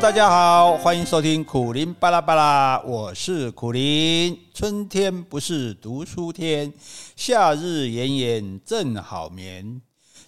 [0.00, 4.36] 大家好，欢迎收听苦林巴拉巴拉，我是苦林。
[4.54, 6.72] 春天不是读书天，
[7.14, 9.82] 夏日炎炎正好眠，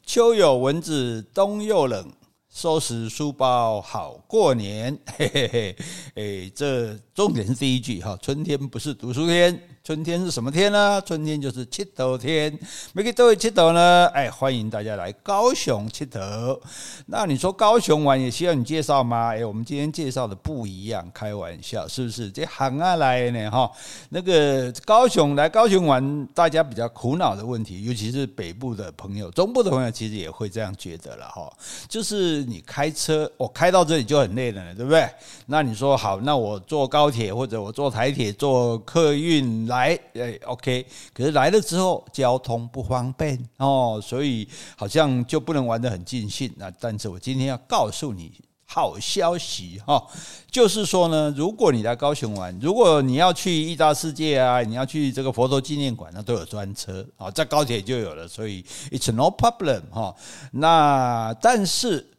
[0.05, 2.13] 秋有蚊子，冬又冷。
[2.53, 5.77] 收拾书包好过年，嘿嘿嘿，
[6.15, 8.17] 哎，这重点是第一句哈。
[8.21, 10.99] 春天不是读书天，春天是什么天呢？
[11.05, 12.59] 春天就是七头天。
[12.95, 16.59] 每个都会七头呢，哎，欢迎大家来高雄七头。
[17.05, 19.35] 那你说高雄玩也需要你介绍吗？
[19.35, 22.31] 哎，我们今天介绍的不一样，开玩笑是不是？
[22.31, 23.71] 这行啊来呢哈，
[24.09, 31.53] 那个高雄来高雄玩，大家比较苦恼的问题，尤其是北部的朋友、中部的朋友，其实也会这样觉得了哈，
[31.91, 32.43] 就是。
[32.45, 35.07] 你开车，我开到这里就很累了，对不对？
[35.47, 40.87] 那你说好，那我坐高铁或者我坐台铁、坐客运来，哎，OK。
[41.13, 46.53] 可是来了之后交通不方便哦，所以好像就不能玩得很尽兴。
[46.57, 48.33] 那但是我今天要告诉你
[48.65, 50.07] 好消息哈，
[50.51, 60.15] 就是说呢，如果你来高雄玩，如果你要去义大世界啊，你要去这个佛陀纪念馆，那都有专车啊，在高铁就有了，所以 it's no problem 哈。
[60.53, 62.11] 那但是。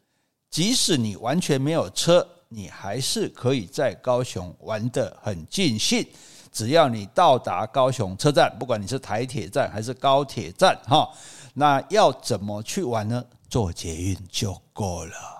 [0.52, 6.08] 即使你完全没有车，你还是可以在高雄玩得很尽兴。
[6.56, 11.09] 只要你到达高雄车站，不管你是台铁站还是高铁站，哈，
[11.53, 13.22] 那要怎么去玩呢？
[13.50, 15.34] 坐捷运就够了。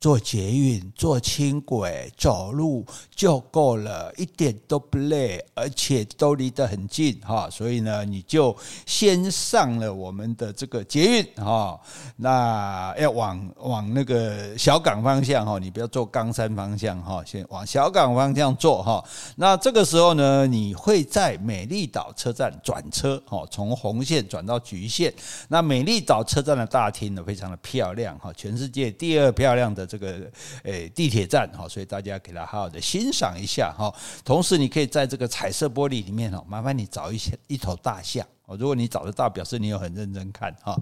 [0.00, 7.50] 坐捷运、坐轻轨、走路就够了，一点都不累，而且都离得很近哈。
[7.50, 8.56] 所以呢，你就
[8.86, 11.78] 先上了我们的这个捷运哈。
[12.16, 19.04] 那要往往那个小港方向哈，你不要坐冈山方向哈，先往小港方向坐哈。
[19.36, 25.12] 那这个时候呢，你会在美丽岛车站转车哈，从红线转到橘线。
[25.48, 29.89] 那美丽岛车站的大厅呢，非常的漂亮哈，全世界第二漂亮的。
[29.90, 30.30] 这个
[30.62, 33.92] 诶地铁站哈，所以大家给它好好的欣赏一下哈。
[34.24, 38.56] 同时，你可以在这个彩色玻璃里面哈，麻烦你找一些一头大象哦。
[38.58, 40.76] 如果你找得到，表示你有很认真看哈。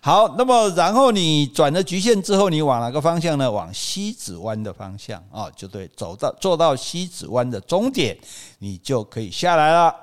[0.00, 3.50] 好，那么然后你转了局线之后，你往哪个方向呢？
[3.50, 8.18] 往西子湾的方向啊，就对，走到坐到西子湾的终点，
[8.58, 9.94] 你就可以下来了。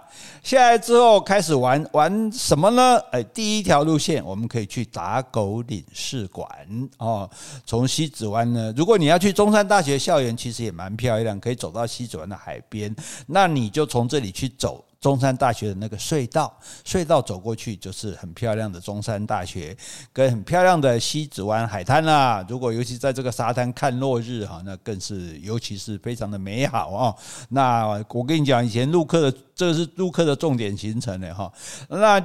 [0.43, 2.97] 下来之后开始玩玩什么呢？
[3.11, 6.49] 哎，第一条路线我们可以去打狗领事馆
[6.97, 7.29] 哦。
[7.65, 12.93] 从西子湾呢，如果你要去中山大学校园，其实也蛮漂亮，可以走到西子湾的海边。
[13.27, 14.83] 那你就从这里去走。
[15.01, 16.53] 中山大学的那个隧道，
[16.85, 19.75] 隧道走过去就是很漂亮的中山大学，
[20.11, 22.45] 跟很漂亮的西子湾海滩啦。
[22.49, 27.15] 如果尤其在这个沙滩看落日哈，那更是尤其是非常的美好啊。
[27.49, 31.51] 那我跟你讲，以前陆客的这是陆客的重点行程呢哈。
[31.87, 32.21] 那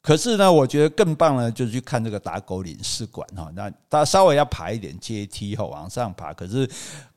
[0.00, 3.50] 可是呢，我觉得更棒呢，就是去看这个打狗领事馆哈。
[3.54, 6.32] 那它稍微要爬一点阶梯哈，往上爬。
[6.32, 6.66] 可是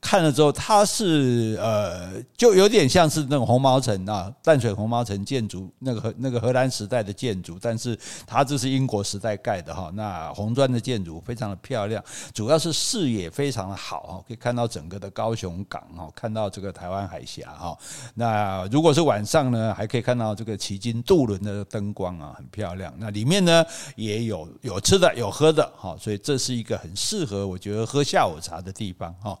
[0.02, 7.96] 看了之后，它是呃，就有点像是那种红毛城啊，淡水红毛城建筑那个那个荷兰时代的建筑，但是
[8.26, 9.90] 它这是英国时代盖的哈。
[9.94, 12.02] 那红砖的建筑非常的漂亮，
[12.34, 17.78] 主要是视野非常的好哈，可以看到整个的高雄港哈，看到这个台湾海峡哈。
[18.14, 22.92] 那如果是晚上呢，还可以看到这个旗津渡轮的灯光啊，很漂亮。
[22.98, 23.64] 那里面呢
[23.94, 29.38] 也有有吃的有喝的哈，所以这是一个很适合我觉得喝下午茶的地方哈。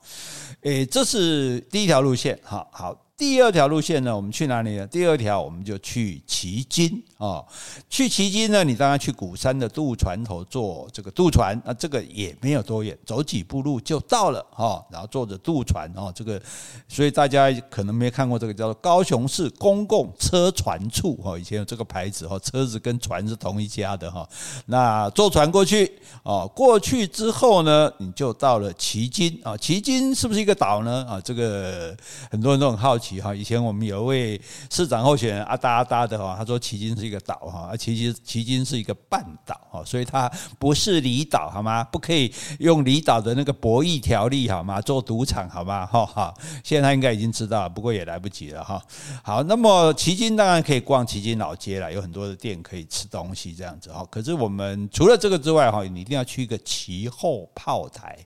[0.60, 2.96] 诶，这是第一条路线好，好。
[3.22, 4.84] 第二条路线呢，我们去哪里呢？
[4.88, 7.40] 第二条我们就去旗津啊，
[7.88, 14.84] 去旗津呢，你当然去鼓山的渡船头坐这个渡船，那这个也没有多远，走几步路就到了哈。
[14.90, 16.42] 然后坐着渡船哦，这个
[16.88, 24.28] 所以大家可能没看过这个叫做高雄市公共车船处哈，以前有这个牌子哈，车子跟船是同一家的哈。
[24.66, 29.56] 那坐船过去哦，过去之后呢，你就到了旗津啊。
[29.56, 31.06] 旗津是不是一个岛呢？
[31.08, 31.96] 啊，这个
[32.28, 33.11] 很多人都很好奇。
[33.20, 34.40] 哈，以前我们有一位
[34.70, 41.82] 市长候选人阿达阿达的哈，他说旗津是一个岛哈，而旗津旗津是一个半岛哈，所以它不是离岛好吗？
[41.84, 44.80] 不可以用离岛的那个博弈条例好吗？
[44.80, 45.84] 做赌场好吗？
[45.86, 48.82] 哈哈，现在他应该已经知道了，不过也来不及了哈。
[49.22, 54.06] 好，那么旗津当然可以逛旗津老街了，有很多的店可以吃东西这样子哈。
[54.10, 58.18] 可是我们除了这个之外哈，你一定要去一个旗后炮台。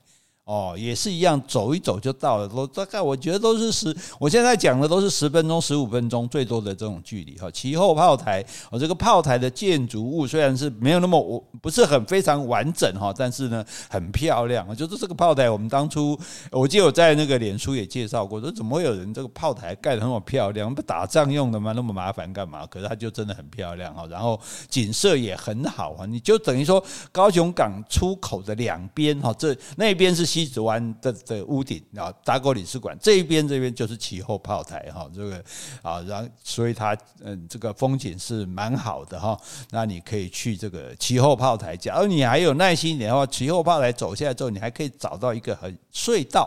[0.47, 2.47] 哦，也是一样，走一走就到了。
[2.47, 7.51] 都大概我觉得都是十，我现在讲的都是十分钟、十五分钟最多的这种距离哈。
[7.51, 14.65] 其后炮台，哦，这个炮台的建筑物虽然是没有那么我不是很非常完整哈，但是呢很漂亮。
[14.77, 16.17] 就是这个炮台，我们当初
[16.53, 20.73] 我记得我在那个脸书也介绍过，说怎么会有人这个炮台盖得那么漂亮？
[20.73, 21.73] 不打仗用的吗？
[21.75, 22.65] 那么麻烦干嘛？
[22.67, 26.07] 可是它就真的很漂亮哈，然后景色也很好啊。
[26.07, 30.36] 你就等于说高雄港出口的两边哈，这那边是。
[30.37, 35.43] 西子湾的的屋顶啊，打狗领事馆这一边，这边就是旗后炮台哈，这个
[35.81, 39.35] 啊，然后所以它嗯，这个风景是蛮好的哈。
[39.71, 46.47] 那你可以去这个旗后炮台，假如你还有耐心一点的话，旗后炮台走下来之后，你还可以找到一个很隧道。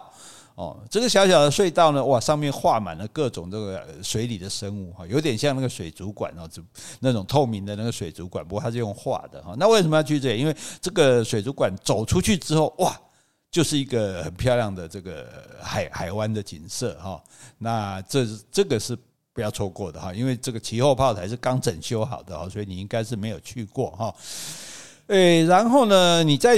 [0.54, 6.62] 哦，这个小小的隧道呢，哇，上面画满了各种这个水里的生物哈，有点像那个水族馆哦，就
[7.00, 9.56] 那种透明的那个水族馆，不过它是用画的哈。
[9.58, 10.40] 那为什么要去这里？
[10.40, 12.94] 因为这个水族馆走出去之后，哇，
[13.52, 15.28] 就是一个很漂亮的这个
[15.62, 17.22] 海海湾的景色哈。
[17.58, 18.98] 那这这个是
[19.34, 24.14] 不要错过的哈，因为这个旗后炮台是刚整修好的哈，所以你应该是没有去过哈。
[25.10, 26.56] 诶，然后呢，你在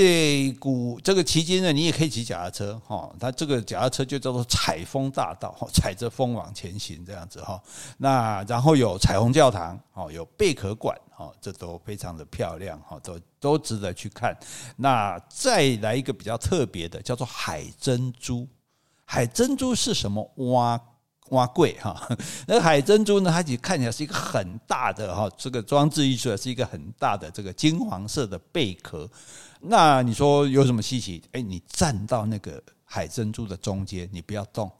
[0.59, 3.09] 古这个期间呢，你也可以骑脚踏车哈。
[3.17, 7.61] 它这个脚踏车就叫做采风大道，踩着风往前行这样子哈。
[7.97, 14.37] 那然后有彩虹教堂，哦，有贝壳馆，哦，这都非常的漂亮哈，都都值得去看。
[14.75, 18.45] 那再来一个比较特别的，叫做海珍珠。
[19.05, 20.29] 海珍珠是什么？
[20.35, 20.77] 哇！
[21.31, 22.09] 挖贵哈，
[22.47, 23.29] 那海珍珠呢？
[23.29, 29.09] 它其实看起来是一个很大的哈，这个装置艺术是一个很大的这个金黄色的贝壳。
[29.59, 31.21] 那你说有什么稀奇？
[31.33, 34.71] 哎，你站到那个海珍珠的中间，你不要动。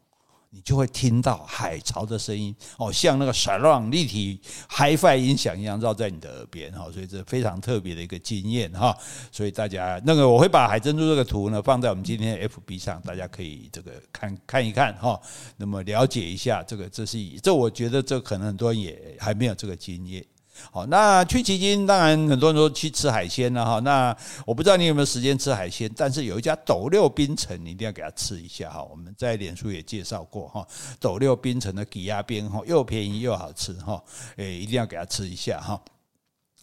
[0.54, 4.38] 你就会听到海潮的声音哦，像那个 SIRON 立体
[4.70, 8.94] HiFi 音响一样绕在你的耳边哈，所以这非常特别的一个经验哈。
[9.32, 15.18] 所以大家那个我会把海珍珠这个图呢放在我们今天的 FB 上，大家可以这个看看一看哈，
[15.56, 20.26] 那么了解一下这个这是这我觉得这可能很多人也还没有这个经验。
[20.72, 23.80] 好，那去旗津，当然很多人说去吃海鲜了哈。
[23.80, 24.16] 那
[24.46, 28.84] 我不知道你有没有时间吃海鲜，但是有一家斗六冰城，你一定要给他吃一下哈。
[28.84, 30.68] 我们在脸书也介绍过哈，
[31.00, 34.02] 斗六冰城的挤压边哈，又便宜又好吃哈，
[34.38, 35.82] 诶，一定要给他吃一下哈。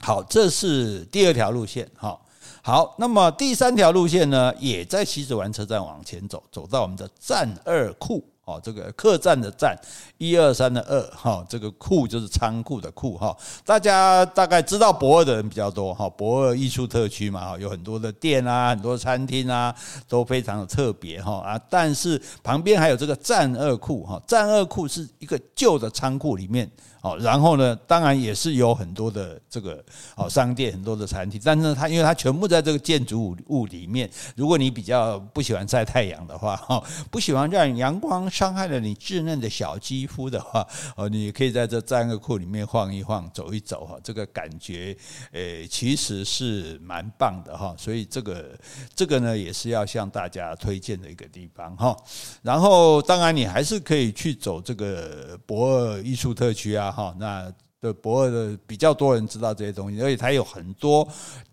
[0.00, 2.18] 好，这是第二条路线哈。
[2.62, 8.24] 好，那么第三条路线呢，也在西子湾车站往前走，走到我们的站二库。
[8.44, 9.76] 哦，这个客栈的站，
[10.18, 19.74] 一二三的二，哈，这个库就是仓库的库，哈，大家大概知道博二的人比较多，哈，博二艺术特区嘛，哈，有很多的店啊，很多餐厅啊，
[20.08, 26.70] 都非常的特别，哈啊，但是旁边还有这个战二库，哈，战二库是一个旧的仓库里面。
[27.00, 29.82] 哦，然后呢，当然也是有很多的这个
[30.16, 34.10] 好商店，很多的餐厅，但是呢，它因为它全部在这个建筑物物里面。
[34.34, 40.66] 如果你比较不喜欢晒太阳的话，哈，不喜欢让阳光伤害了你稚嫩的小肌肤的话，
[40.96, 44.96] 哦，你可以在这战个库里面晃一晃，走一走，哈，这个感觉，
[45.32, 47.74] 诶，其实是蛮棒的，哈。
[47.78, 48.58] 所以这个
[48.94, 51.96] 这个呢，也是要向大家推荐的一个地方，哈。
[52.42, 56.90] 然后，当然你还是可以去走这个博尔艺术特区啊。
[56.90, 61.06] 哈，那对，博尔的比较多人知道这些东西，而且它有很多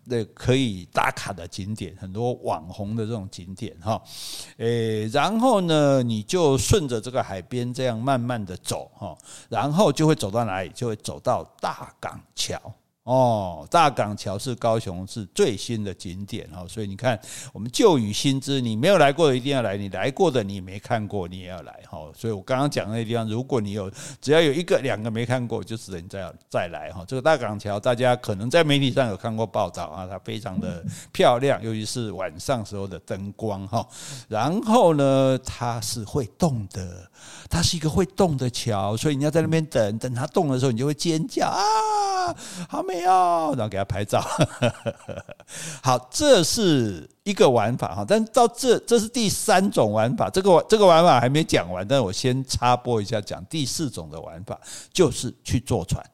[0.08, 4.02] 的可以打卡的景点，很多网红的这种景点哈。
[4.56, 9.16] 诶，然后呢，你就顺着这个海边这样慢慢的走哈，
[9.48, 10.68] 然后就会走到哪里？
[10.70, 12.60] 就会走到大港桥。
[13.06, 17.16] 哦，大港桥是高雄市最新的景点哦，所以你看，
[17.52, 22.00] 我们旧雨新知，你没有来过的一定要来，你来过的你没看过，你也要来哈。
[22.16, 23.88] 所以我刚刚讲的那地方，如果你有
[24.20, 27.04] 只要有一个两个没看过，就只能再再来哈。
[27.06, 33.86] 这个大港桥，大家可能在媒体上有看过报道啊，它非常的漂亮，尤其是晚上时候的灯光哈。
[34.26, 37.08] 然后呢，它是会动的，
[37.48, 41.62] 它是一个会动的桥，所以你要在那边等等它动的时候，你就会尖叫啊，
[42.68, 43.04] 好美。
[43.04, 44.20] 哦，然后给他拍照。
[45.82, 54.58] 好，这是一个玩法哈，但到这这是第三种玩法，这个这个玩法还没讲完，但我先插播一下，讲第四种的玩法，
[54.92, 56.04] 就是去坐船。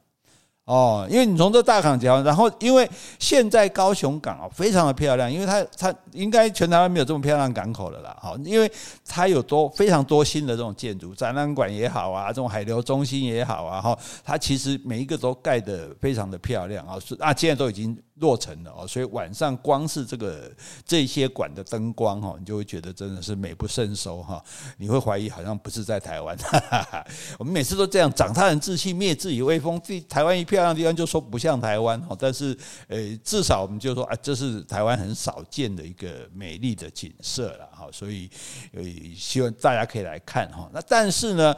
[0.65, 2.89] 哦，因为你从这大港桥，然后因为
[3.19, 8.15] 现在高雄港啊非常的漂亮，因为它它应该全台湾没有这么漂亮港口了啦。
[8.21, 8.71] 好，因为
[9.05, 17.97] 它有多非常多新的这种建筑，展览馆也好啊，这种海流中心也好啊，哈，它其实每一个都盖得非常的漂亮啊，是啊，现在都已经。
[18.15, 20.51] 落成了哦，所以晚上光是这个
[20.85, 24.43] 这些馆的灯光哈，你就会觉得真的是美不胜收哈。
[24.77, 26.37] 你会怀疑好像不是在台湾。
[27.39, 29.81] 我们每次都这样，长他人志气，灭自己威风。
[29.83, 32.55] 这台湾一漂亮的地方就说不像台湾哈，但是
[32.87, 37.87] 呃，至少我们就说啊，这是台湾很少见的一个美丽的景色了哈。
[37.91, 38.29] 所以
[38.73, 38.83] 呃，
[39.17, 40.69] 希望大家可以来看哈。
[40.71, 41.55] 那但是呢，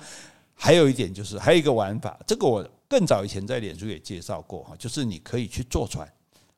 [0.54, 6.10] 还有一点就是还有一个玩法，这个我更早以前在脸书也介绍过哈，就是你可以去坐船。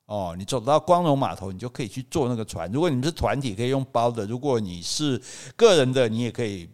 [0.07, 2.71] 哦，你走到光荣码头，你就可以去坐那个船。
[2.71, 5.21] 如果你们是团体，可以用包的；如果你是
[5.55, 6.69] 个人的，你也可以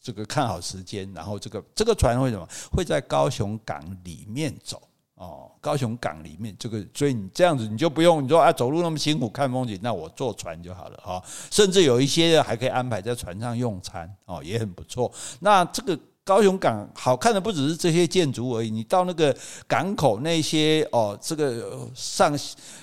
[0.00, 1.10] 这个看好时间。
[1.12, 2.48] 然后这个这个船会什么？
[2.72, 4.82] 会在高雄港里面走。
[5.16, 11.20] 哦，高雄港里面这个，所以你这样子你就不用你说啊，走路那么辛苦看风景，那我坐船就好了哈。
[11.50, 15.12] 甚至有一些还可以安排在船上用餐哦，也很不错。
[15.40, 15.98] 那这个
[16.28, 19.34] 高雄港好看的不只是这些建筑而已，你到那个
[19.66, 22.38] 港口那些哦，这个上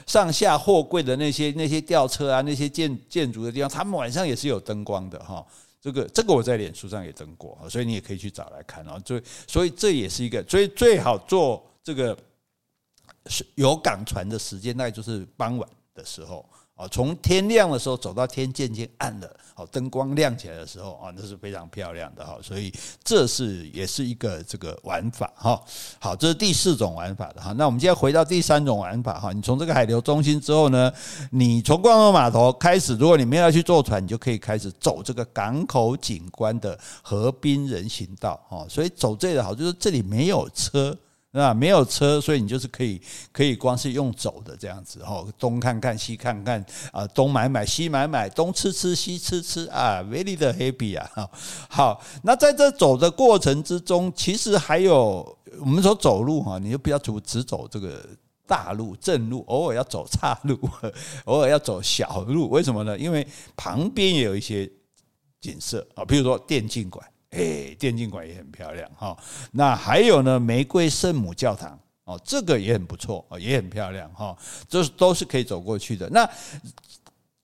[0.08, 5.46] 上下货柜的那些那些吊车啊，那些建建筑的地方，他们晚上也是有灯光的哈。
[5.80, 9.00] 这个这个我在脸书上也登过，所以你也可以去找来看哦。
[9.06, 12.18] 所以所以这也是一个，所以最好做这个
[13.28, 16.44] 是有港船的时间，大概就是傍晚的时候。
[16.77, 22.38] 哦，从天亮的时候走到天渐渐暗了，哦，灯光亮起来的时候，啊，那是非常漂亮的哈。
[22.41, 22.70] 所以
[23.01, 25.62] 这是也是一个这个玩法哈。
[26.00, 27.53] 好，这是第四种玩法的哈。
[27.53, 29.32] 那我们现在回到第三种玩法哈。
[29.32, 30.91] 你从这个海流中心之后呢，
[31.32, 38.67] 你从光荣码头开始，如果你没有要去坐船，你就可以开始走这个港口景观的河滨人行道哦。
[38.70, 40.94] 所以走这里好就是这里没有车。
[41.38, 43.01] 那没有车，所以你就是可以
[43.34, 51.30] 可以光是用走的这样子哈，东看看西看看啊，东买买西买买，东吃吃西吃吃啊，very 的 happy 啊！
[51.70, 58.01] 好，那在这走的过程之中，其实还有我们说走路哈，你就不要只只走这个
[58.48, 60.58] 大路正路，偶尔要走岔路，
[61.25, 62.98] 偶尔要走小路，为什么呢？
[62.98, 63.27] 因为
[63.58, 64.72] 旁边也有一些
[65.42, 67.06] 景色啊，比如说电竞馆。
[67.36, 69.18] 哎，电竞馆也很漂亮哈。
[69.51, 74.36] 那还有呢，玫瑰圣母教堂哦，这个也很不错哦，也很漂亮哈。
[74.70, 76.10] 这都是可以走过去的。
[76.10, 76.30] 那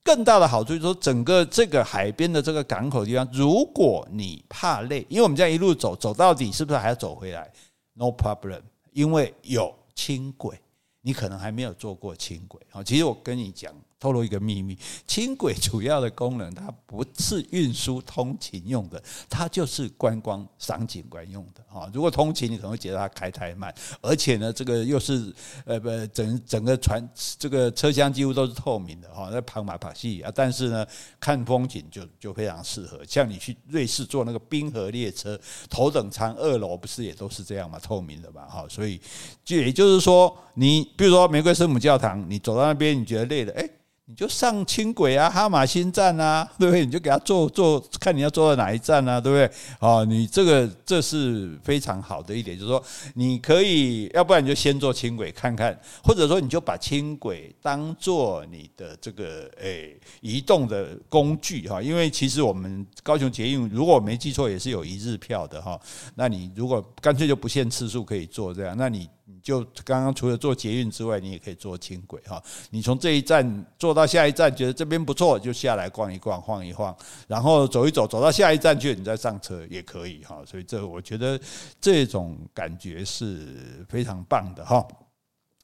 [0.02, 7.50] 更大的好处就是说，整个这个海边的这个港口地方，如果你怕累，因为我们这样一路走走到底，是不是还要走回来
[7.92, 10.58] ？No problem，因为有轻轨，
[11.02, 12.82] 你可能还没有坐过轻轨啊。
[12.82, 13.72] 其实我跟你讲。
[14.02, 21.88] 透露一个秘密，轻轨主要的功能，它不是运输通勤用的，它就是观光赏景观用的哈。
[21.94, 25.32] 如果通勤，你可能会觉得它开太慢，而且呢，这个又是
[25.64, 30.32] 呃不整整个船这个车厢几乎都是透明的哈，在跑马跑戏啊。
[30.34, 30.84] 但是呢，
[31.20, 32.98] 看风景就就非常适合。
[33.06, 35.38] 像你去瑞士坐那个冰河列车，
[35.70, 38.66] 头等舱二楼不是也都是这样嘛，透明的嘛哈。
[38.68, 39.00] 所以
[39.44, 43.70] 就也就是说，你比如说玫瑰圣母教堂，你走到那边，你觉得累了，哎。
[44.06, 46.84] 你就上轻轨啊，哈玛星站啊， 对不对？
[46.84, 49.50] 你就给他坐坐，看你要坐到哪一站啊，对不对？
[49.78, 52.82] 哦，你这个这是非常好的一点，就是说
[53.14, 65.80] 你可以，要不然你就先坐轻轨看看，或者说你就把轻轨当做你的这个诶移动的工具哈，因为其实我们高雄捷运，如果我没记错，也是有一日票的哈。
[66.16, 69.08] 那你如果干脆就不限次数可以坐这样，那你。
[69.32, 72.42] 你就刚刚除了坐捷运之外，你也可以坐轻轨哈。
[72.70, 76.94] 你从这一站坐到下一站，觉得这边不错，就下来逛一逛、晃一晃，
[77.26, 80.42] 然后走一走，走到下一站去，你再上车也可以哈。
[80.46, 81.40] 所以这我觉得
[81.80, 84.86] 这种感觉是非常棒的哈。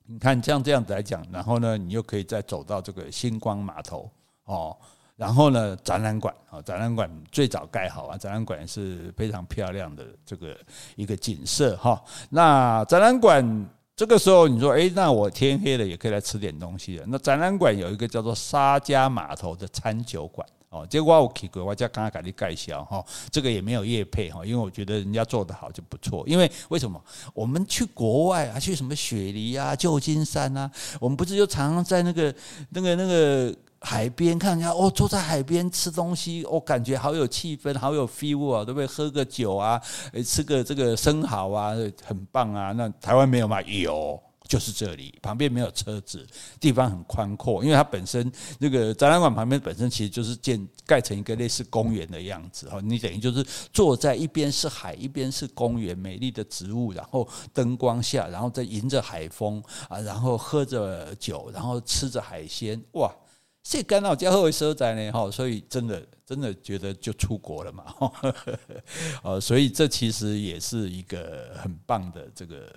[0.06, 4.10] 你看像这样子来讲，然后呢，你又可以再走到这个星光码头
[4.44, 4.74] 哦。
[5.18, 10.56] 然后呢，展览馆啊，展览馆最早盖好啊，展览馆是非常漂亮的这个
[10.94, 12.00] 一个景色哈。
[12.30, 17.04] 那展览馆这个时候你说，诶，那我天黑了也可以来吃点东西了。
[17.08, 26.22] 那展览馆有一个叫做沙加码头的餐酒馆哦，结果我去过，我叫刚刚给你介绍哈，这个也没有业配哈，因为我觉得人家做得好就不错。
[26.28, 27.02] 因为为什么？
[27.34, 30.70] 我们去国外啊，去什么雪梨啊、旧金山啊，
[31.00, 32.32] 我们不是就常常在那个、
[32.70, 33.52] 那个、那个。
[33.80, 38.86] 海边看人家哦，坐在海边吃东西，我、感觉好有气氛，好有 feel 啊，对不对？
[38.86, 39.80] 喝个酒啊，
[40.26, 42.72] 吃个这个生蚝啊，很棒啊。
[42.72, 43.62] 那台湾没有吗？
[43.62, 46.26] 有，就是这里旁边没有车子，
[46.58, 52.80] 地方很宽阔，因为它本身那个展览馆旁边本身其实就是建盖成一个类似公园的样子哈。
[52.82, 63.08] 你等于就是坐在一边是海，一边是公园，美丽的植物，然后灯光下，然后再迎着海风啊，然后喝着酒，然后吃着海鲜，哇！
[63.70, 67.84] 这干扰加后所在呢，哈，所以真的真的觉得就出国了嘛，
[69.22, 72.74] 呃， 所以这其实也是一个很棒的这个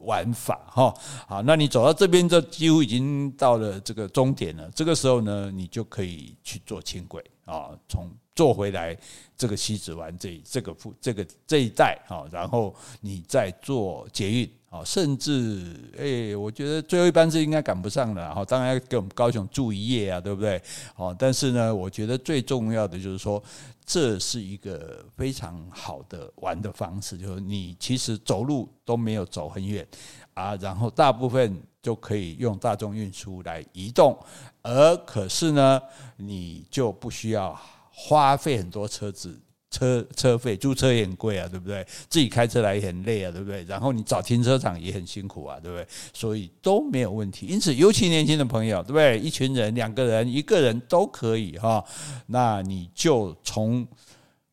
[0.00, 0.94] 玩法，哈，
[1.26, 7.24] 好，那你走到这边，就几乎已经到了这个终点了，这个时候呢，你就可以去坐轻轨。
[7.44, 8.96] 啊，从坐回来
[9.36, 14.82] 这个西子湾这这个附这个这一带啊，然后你再坐捷运啊。
[14.84, 20.60] 甚至诶，我觉得最后一班是应该赶不上了，哈，当然要给我们高雄住一夜啊，对不对？
[20.96, 23.40] 哦，但是呢，我觉得最重要的就是说，
[23.86, 29.86] 这是一个非常好的玩的方式，就是你其实走路都没有走很远
[30.34, 34.18] 啊，然后大部分就可以用大众运输来移动，
[34.62, 35.80] 而可是呢，
[36.16, 37.58] 你就不需要
[37.90, 39.40] 花费很多车子。
[39.70, 41.84] 车车费，租车也很贵啊，对不对？
[42.08, 43.64] 自己开车来也很累啊，对不对？
[43.64, 45.84] 然后你找停车场也很辛苦啊，对不对？
[46.12, 47.46] 所以都没有问题。
[47.46, 49.18] 因此，尤其年轻的朋友，对不对？
[49.18, 51.84] 一群人、两个人、一个人都可以哈。
[52.26, 53.84] 那你就从。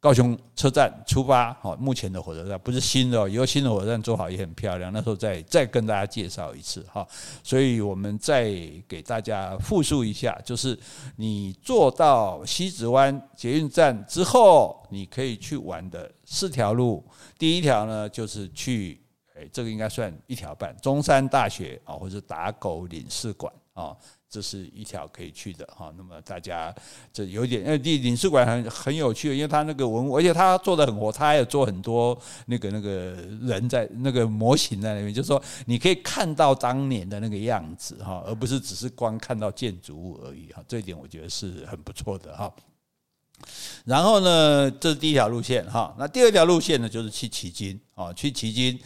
[0.01, 7.08] 高雄车站出发，好，目前的火车站不是新的，以后新的火车站做好也很漂亮，那时候再再跟大家介绍一次哈。
[7.43, 8.51] 所以我们再
[8.88, 10.77] 给大家复述一下，就是
[11.17, 17.05] 你坐到西子湾捷运站之后，你可以去玩的四条路。
[17.38, 19.00] 第一条呢，就是去，
[19.36, 23.96] 诶，这个应该算一条半，中山大学啊，或者打狗领事馆啊。
[24.31, 26.73] 这是一条可以去的哈，那么大家
[27.11, 42.50] 这有点，因为领事馆很很有趣，因为他那个文物，而且他做的很活，他还有做很多那个那个人在那个模型在那边，就是说你可以看到当年的那个样子哈，而不是只是光看到建筑物而已哈，这一点我觉得是很不错的哈。
[43.83, 48.79] 然后呢，这是第一条路线哈，那第二条路线呢，就是去旗津啊，去旗津。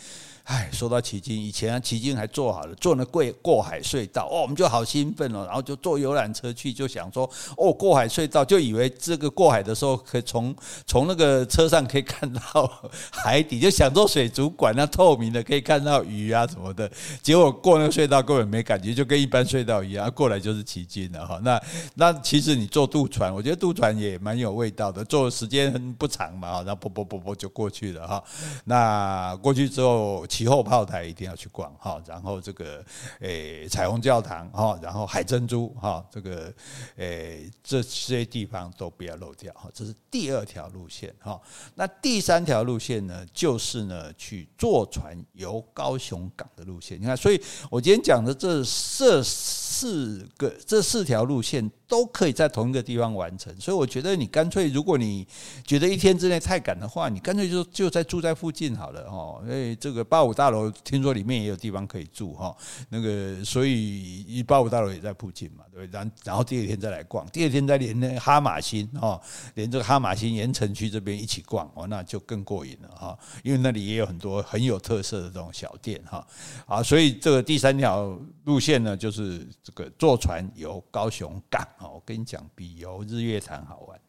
[0.46, 12.72] 哎，说到奇经，以前啊，奇经还做好了，做那过过海隧道哦，我们就好兴奋哦，然后就坐游览车去，就想说哦，过海隧道，就以为这个过海的时候可以从从那个车上可以看到
[13.10, 16.92] 海底，就想做水族馆那透明的可以看到鱼啊什么的，
[17.24, 21.40] 结果过那个隧道根本没感觉，就跟一般隧道一样，过来就是奇经了哈。
[21.44, 21.60] 那
[21.96, 28.24] 那其实你坐渡船，我觉得渡船也蛮有味道的，坐的时间不长嘛，然后啵啵啵啵就过去了哈。
[28.66, 30.24] 那过去之后。
[30.36, 32.84] 其后炮台一定要去逛哈，然后这个
[33.22, 36.54] 诶彩虹教堂哈，然后海珍珠哈，这个
[36.98, 41.40] 诶这些地方都不要漏掉哈，这是第二条路线哈。
[41.76, 47.00] 那第三条路线呢，就是呢去坐船游高雄港的路线。
[47.00, 48.62] 你看，所以我今天讲的这
[48.98, 51.72] 这四个这四条路线。
[51.88, 55.26] 都可以在同一个地方完成，所以我觉得你干脆，如果你
[55.64, 59.40] 觉得一天之内太赶的话，你干脆就就在住在附近好了哦。
[59.44, 62.56] 因为这个八五大楼听说里面也有地方可以住哈，
[62.90, 65.88] 那个所以八五大楼也在附近嘛，对？
[65.92, 69.22] 然然后第二天再来逛，第二天再连那哈马星哈，
[69.54, 73.18] 连这个哈马星盐城区这边一起逛哦，那就更过瘾了哈。
[73.44, 76.26] 因为那里也有很多很有特色的这种小店哈。
[76.66, 81.92] 啊，所以这个第三条路线呢，就是这个坐船游高雄港哦。
[81.96, 84.00] 我跟你讲，比游日月潭好玩，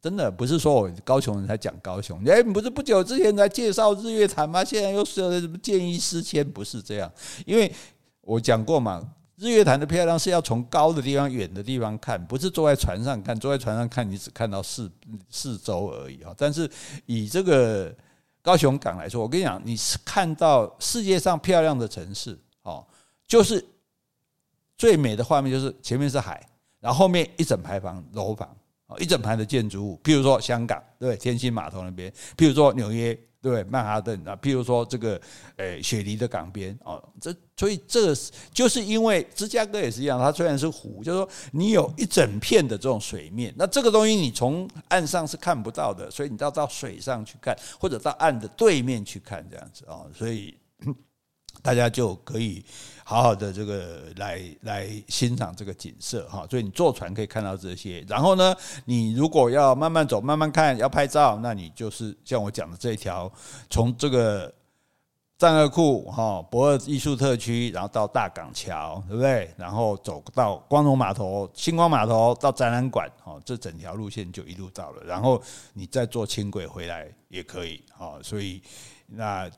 [0.00, 2.22] 真的不是说我高雄人才讲高雄。
[2.24, 4.62] 哎，不是不久之前才介绍日月潭吗？
[4.62, 6.48] 现在又说什么见异思迁？
[6.48, 7.12] 不是这样，
[7.44, 7.72] 因为
[8.20, 9.02] 我讲过嘛，
[9.36, 13.38] 日月潭的漂亮是要从高的地方、远的地方看，不是坐在船上看。
[13.38, 14.90] 坐在船上看，你只看到四
[15.28, 16.32] 四周而已啊。
[16.36, 16.70] 但是
[17.06, 17.92] 以这个
[18.40, 22.86] 高雄港来说，我跟你讲，你是看到世界上漂亮的城市哦，
[23.26, 23.64] 就是
[24.76, 26.40] 最美的画面，就是前面是海。
[26.80, 28.48] 然后后面一整排房楼房，
[28.98, 35.20] 一整排的建筑物，譬如说香港对天星码头那边，譬如说纽约对曼哈顿啊，譬如说这个
[35.56, 38.16] 诶雪梨的港边哦，这所以这个
[38.52, 50.58] 就是因为芝加哥也是一样，它虽然是湖，就是说你有一整片的这种水面，那这个东西你从岸上是看不到的，所以你要到水上去看，或者到岸的对面去看这样子啊，所以
[51.68, 52.64] 大家就可以。
[53.04, 58.04] 好好的这个来来欣赏这个景色哈，所以你坐船可以看到这些。
[58.06, 58.54] 然后呢，
[58.84, 63.30] 你如果要慢慢走、慢慢看，要拍照，那你就是像我讲的这一条，
[63.70, 64.52] 从这个
[65.38, 69.50] 栈貳库哈、博尔艺术特区，然后到大港桥，对不对？
[69.56, 75.02] 然后走到光荣码头、星光码头到展览馆，哈，这整条路线就一路到了。
[75.04, 78.62] 然后你再坐轻轨回来也可以哈，所以
[79.06, 79.50] 那。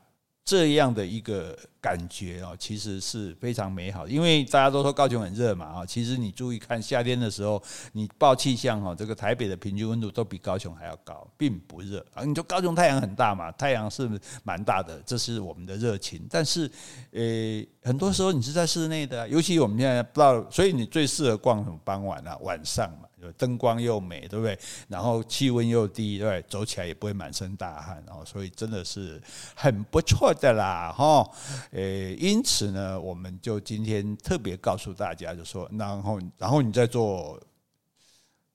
[0.43, 4.11] 这样的一个感觉哦，其实是非常美好的。
[4.11, 7.61] 因为大家都说高雄很热嘛啊，其实你注意看夏天的时候，
[7.93, 12.23] 你报气象哈，这个台北的平均温度都比高雄还要高，并不热啊。
[12.23, 14.07] 你说高雄太阳很大嘛，太阳是
[14.43, 16.25] 蛮大的，这是我们的热情。
[16.29, 16.69] 但是，
[17.11, 23.07] 呃，很多时候你是在室内的，尤其我们现在不知道，所以你最适合逛什么傍晚啊，晚上嘛。
[23.37, 24.57] 灯光又美，对不对？
[24.87, 26.45] 然后气温又低，对对？
[26.49, 29.21] 走起来也不会满身大汗，哦，所以真的是
[29.53, 31.29] 很不错的啦，哈。
[31.71, 37.41] 诶，因此呢，我们就今天特别告诉大家，就说，然后，然后你再坐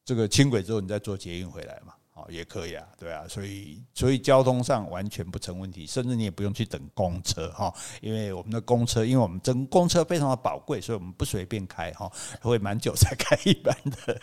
[0.04, 1.92] 这个轻轨之后，你再坐捷运回来嘛。
[2.16, 14.20] 哦，也可以啊，对啊，所以所以交通上完全不成问题，甚至你也不用去等公车哈，因为我们的公车，因为我们真公车非常的宝贵，所以我们不随便开哈，会蛮久才开一班的，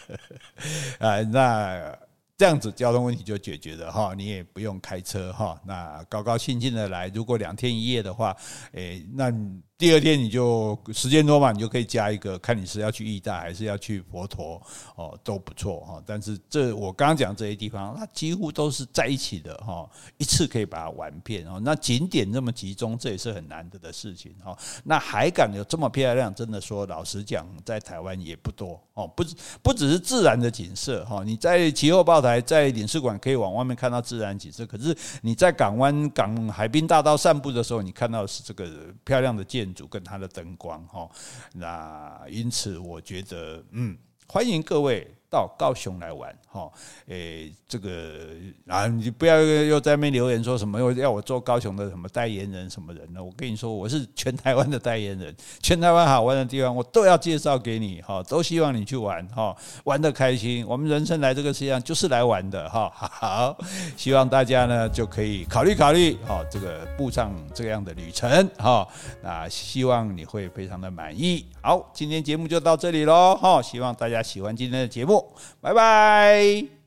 [0.98, 1.96] 啊，那
[2.44, 8.36] 这样子交通问题就解决了哈，你也不用开车哈，那高高兴兴的来，如果两天一夜的话，
[8.74, 9.32] 诶，那。
[9.76, 14.62] 第二天你就时间多嘛，你就可以加一个，看你是要去义大还是要去佛陀
[14.96, 16.02] 哦，都不错哈。
[16.06, 21.60] 但是这我刚刚讲这些地方，它几乎都是在一起的哈，一次可以把它玩遍哦。
[21.62, 24.58] 那景点这么集中，这也是很难得的事情哈。
[24.86, 29.06] 那海港有这么漂亮，真的说老实讲，在台湾也不多哦。
[29.08, 29.26] 不
[29.62, 38.66] 不只是自然的景色哈，你在旗后炮台在领事馆可以往外面看到自然景色，可是你在港湾港海滨大道散步的时候，你看到是这个
[39.04, 39.88] 漂亮的建建筑。
[39.94, 41.08] 跟它的灯光哈，
[41.54, 43.96] 那因此我觉得，嗯，
[44.28, 45.08] 欢迎各位。
[45.34, 46.72] 到高雄来玩，哈，
[47.08, 48.28] 诶，这个
[48.68, 53.24] 啊，你不要又在那边留言说什么又要我做高雄的什么代言人什么人呢？
[53.24, 60.64] 我跟你说，我是全台湾的代言人， 全台湾好玩的地方我都要介绍给你，哈，都希望你去玩，哈，玩的开心。
[60.68, 63.58] 我们人生来这个世界上就是来玩的，哈， 好，
[63.98, 68.88] 希望大家呢就可以考虑考虑，哈，这个步上这样的旅程，哈，
[69.24, 71.44] 那希望你会非常的满意。
[71.60, 75.23] 好，今天节目就到这里喽，哈，希望大家喜欢今天的节目。
[75.62, 76.83] 拜拜。